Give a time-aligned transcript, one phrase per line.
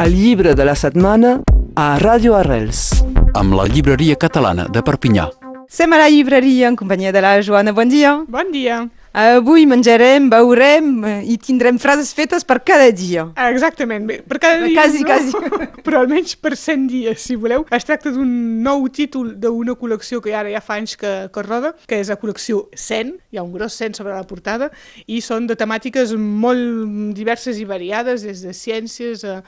[0.00, 1.30] El llibre de la setmana
[1.76, 3.02] a Ràdio Arrels.
[3.36, 5.26] amb la llibreria catalana de Perpinyà.
[5.68, 7.72] Som a la llibreria en companyia de la Joana.
[7.72, 8.14] Bon dia.
[8.26, 8.88] Bon dia.
[9.12, 13.24] Avui menjarem, beurem eh, i tindrem frases fetes per cada dia.
[13.50, 15.58] Exactament, bé, per cada dia Quasi, no, quasi.
[15.84, 17.64] però almenys per 100 dies, si voleu.
[17.74, 21.74] Es tracta d'un nou títol d'una col·lecció que ara ja fa anys que, que roda,
[21.90, 24.70] que és la col·lecció 100, hi ha un gros 100 sobre la portada,
[25.10, 29.40] i són de temàtiques molt diverses i variades, des de ciències a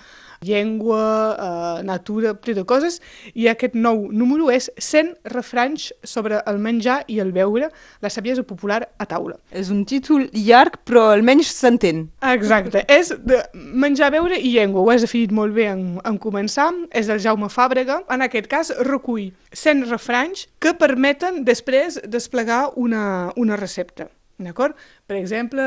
[0.42, 1.02] llengua,
[1.38, 3.00] eh, natura, ple de coses,
[3.34, 7.70] i aquest nou número és 100 refranys sobre el menjar i el beure,
[8.02, 9.38] la saviesa popular a taula.
[9.50, 12.08] És un títol llarg, però almenys s'entén.
[12.32, 14.82] Exacte, és de menjar, beure i llengua.
[14.82, 16.70] Ho has definit molt bé en, en començar.
[16.92, 18.02] És del Jaume Fàbrega.
[18.12, 24.10] En aquest cas, recull 100 refranys que permeten després desplegar una, una recepta.
[24.48, 24.76] D'acord?
[25.06, 25.64] Per exemple,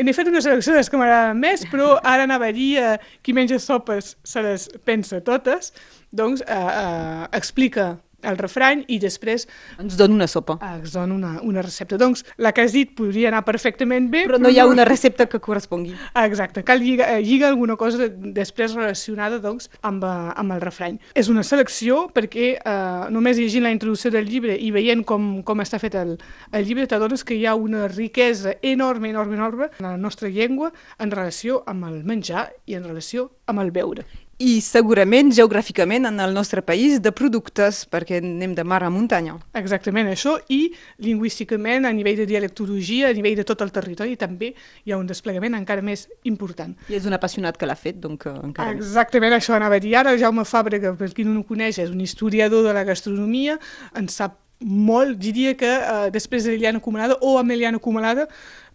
[0.00, 2.96] n'he fet una selecció de les que m'agraden més, però ara anava a dir eh,
[3.22, 5.72] qui menja sopes se les pensa totes,
[6.14, 7.94] doncs eh, eh, explica
[8.24, 9.46] el refrany i després
[9.78, 10.58] Ens dona una sopa.
[10.62, 11.96] eh, es dona una, una recepta.
[12.00, 15.26] Doncs la que has dit podria anar perfectament bé, Però no hi ha una recepta
[15.26, 15.94] que correspongui.
[16.14, 20.60] Ah, Exacte, cal lligar, eh, lligar alguna cosa després relacionada doncs, amb, eh, amb el
[20.60, 20.98] refrany.
[21.14, 25.60] És una selecció perquè eh, només llegint la introducció del llibre i veient com, com
[25.60, 26.16] està fet el,
[26.52, 30.72] el llibre t'adones que hi ha una riquesa enorme, enorme, enorme en la nostra llengua
[30.98, 34.04] en relació amb el menjar i en relació amb el beure.
[34.42, 39.36] I segurament, geogràficament, en el nostre país, de productes, perquè anem de mar a muntanya.
[39.54, 40.72] Exactament això, i
[41.04, 44.52] lingüísticament, a nivell de dialectologia, a nivell de tot el territori, també
[44.84, 46.74] hi ha un desplegament encara més important.
[46.90, 48.82] I és un apassionat que l'ha fet, doncs encara més.
[48.82, 50.16] Exactament això anava a dir ara.
[50.18, 53.60] Jaume Fàbrega, per qui no el coneix, és un historiador de la gastronomia,
[53.94, 58.28] en sap molt, diria que eh, després de Liliana Comalada o amb Liliana Comalada,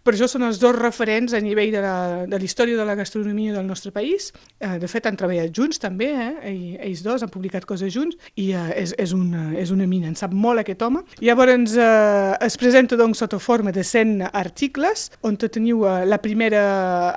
[0.04, 2.96] per això són els dos referents a nivell de la, de la història de la
[2.98, 4.30] gastronomia del nostre país.
[4.58, 6.30] Eh, de fet, han treballat junts també, eh?
[6.50, 10.08] Ell, ells dos han publicat coses junts i eh, és, és, una, és una mina,
[10.10, 11.04] en sap molt aquest home.
[11.20, 16.62] Llavors eh, es presenta doncs, sota forma de 100 articles, on teniu eh, la primera,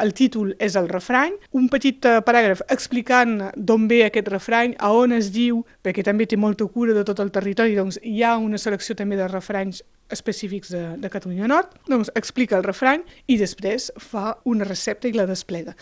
[0.03, 4.91] el títol és el refrany, un petit eh, paràgraf explicant d'on ve aquest refrany, a
[4.93, 8.37] on es diu, perquè també té molta cura de tot el territori, doncs hi ha
[8.37, 13.37] una selecció també de refranys específics de, de Catalunya Nord, doncs explica el refrany i
[13.41, 15.75] després fa una recepta i la desplega.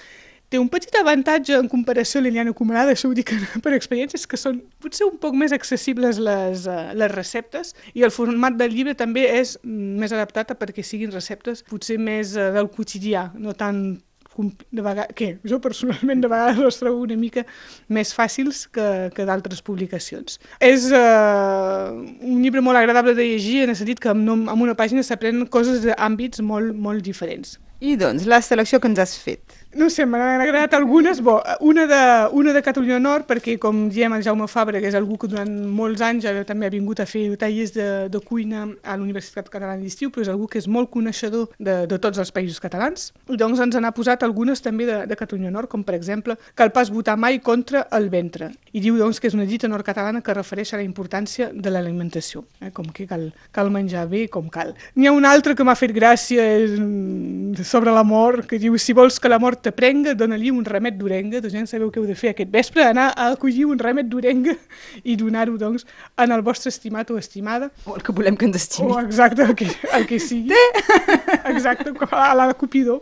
[0.52, 3.30] Té un petit avantatge en comparació a l'Iliana Comalada, això ho dic
[3.64, 8.12] per experiències, que són potser un poc més accessibles les, uh, les receptes i el
[8.12, 12.68] format del llibre també és mm, més adaptat perquè siguin receptes potser més uh, del
[12.74, 14.11] quotidià, no tan compl-
[14.50, 17.46] de vegades, que jo personalment de vegades les trobo una mica
[17.90, 20.40] més fàcils que, que d'altres publicacions.
[20.60, 21.94] És uh,
[22.26, 25.46] un llibre molt agradable de llegir en el sentit que nom- amb una pàgina s'aprenen
[25.48, 27.60] coses d'àmbits molt, molt diferents.
[27.82, 29.61] I doncs, la selecció que ens has fet.
[29.74, 31.22] No sé, m'han agradat algunes.
[31.24, 32.02] Bo, una, de,
[32.36, 36.02] una de Catalunya Nord, perquè, com diem, el Jaume Fàbrega és algú que durant molts
[36.04, 40.12] anys també ha vingut a fer tallers de, de cuina a la Universitat Catalana d'Estiu,
[40.12, 43.14] però és algú que és molt coneixedor de, de tots els països catalans.
[43.32, 46.74] I doncs ens n'ha posat algunes també de, de Catalunya Nord, com per exemple, cal
[46.76, 48.52] pas votar mai contra el ventre.
[48.76, 52.44] I diu doncs que és una dita nord-catalana que refereix a la importància de l'alimentació,
[52.60, 52.74] eh?
[52.76, 54.76] com que cal, cal menjar bé com cal.
[55.00, 58.76] N'hi ha una altra que m'ha fet gràcia és, mm, sobre la mort, que diu
[58.76, 62.08] si vols que la mort t'aprenga, dona-li un remet d'orenga, doncs ja sabeu què heu
[62.10, 64.56] de fer aquest vespre, anar a acollir un remet d'orenga
[65.04, 65.86] i donar-ho doncs
[66.18, 68.92] en el vostre estimat o estimada, O el que volem que ens estimi.
[68.92, 70.58] o exacte, el que, el que sigui.
[71.54, 73.02] Exacte, a la cupidor.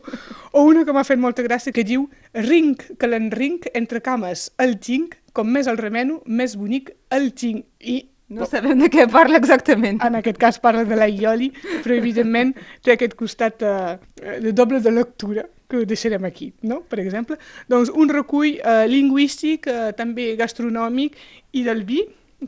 [0.51, 4.77] O una que m'ha fet molta gràcia que diu rinc, que l'enrinc entre cames el
[4.79, 7.65] tinc, com més el remeno, més bonic el tinc.
[7.79, 10.01] I No sabem de què parla exactament.
[10.05, 11.49] en aquest cas parla de l'aioli,
[11.83, 12.53] però evidentment
[12.85, 13.97] té aquest costat eh,
[14.43, 16.81] de doble de lectura que ho deixarem aquí, no?
[16.81, 17.37] per exemple.
[17.69, 21.17] Doncs un recull eh, lingüístic, eh, també gastronòmic
[21.57, 22.03] i del vi,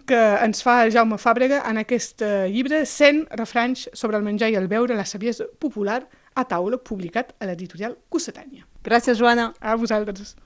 [0.07, 4.57] que ens fa Jaume Fàbrega en aquest eh, llibre 100 refranys sobre el menjar i
[4.59, 6.01] el beure, la saviesa popular
[6.33, 8.63] a taula, publicat a l'editorial Cossetània.
[8.85, 9.51] Gràcies, Joana.
[9.59, 10.37] A vosaltres.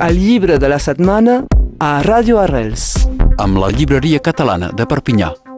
[0.00, 1.44] El llibre de la setmana
[1.78, 3.09] a Ràdio Arrels.
[3.40, 5.49] Amb la llibreria catalana de Perpinyà.